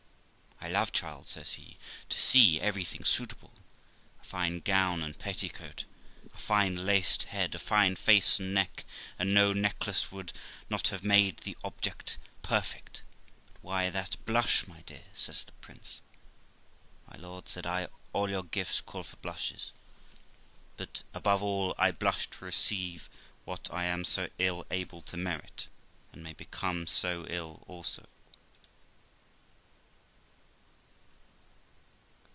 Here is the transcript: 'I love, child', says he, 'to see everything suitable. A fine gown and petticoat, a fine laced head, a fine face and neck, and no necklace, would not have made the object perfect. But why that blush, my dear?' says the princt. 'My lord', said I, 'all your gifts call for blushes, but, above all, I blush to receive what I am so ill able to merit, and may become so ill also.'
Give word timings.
'I 0.63 0.69
love, 0.73 0.91
child', 0.91 1.27
says 1.27 1.53
he, 1.53 1.77
'to 2.07 2.17
see 2.19 2.61
everything 2.61 3.03
suitable. 3.03 3.49
A 4.21 4.23
fine 4.23 4.59
gown 4.59 5.01
and 5.01 5.17
petticoat, 5.17 5.85
a 6.35 6.37
fine 6.37 6.85
laced 6.85 7.23
head, 7.23 7.55
a 7.55 7.59
fine 7.59 7.95
face 7.95 8.39
and 8.39 8.53
neck, 8.53 8.85
and 9.17 9.33
no 9.33 9.53
necklace, 9.53 10.11
would 10.11 10.31
not 10.69 10.89
have 10.89 11.03
made 11.03 11.37
the 11.37 11.57
object 11.63 12.19
perfect. 12.43 13.01
But 13.53 13.61
why 13.63 13.89
that 13.89 14.23
blush, 14.27 14.67
my 14.67 14.81
dear?' 14.83 15.05
says 15.15 15.43
the 15.45 15.51
princt. 15.63 15.99
'My 17.07 17.17
lord', 17.17 17.47
said 17.49 17.65
I, 17.65 17.87
'all 18.13 18.29
your 18.29 18.43
gifts 18.43 18.81
call 18.81 19.03
for 19.03 19.17
blushes, 19.17 19.71
but, 20.77 21.01
above 21.11 21.41
all, 21.41 21.73
I 21.79 21.89
blush 21.91 22.29
to 22.29 22.45
receive 22.45 23.09
what 23.45 23.73
I 23.73 23.85
am 23.85 24.05
so 24.05 24.29
ill 24.37 24.67
able 24.69 25.01
to 25.01 25.17
merit, 25.17 25.69
and 26.11 26.21
may 26.23 26.33
become 26.33 26.85
so 26.85 27.25
ill 27.31 27.63
also.' 27.65 28.05